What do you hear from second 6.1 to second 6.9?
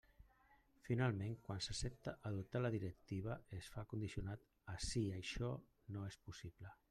és possible”.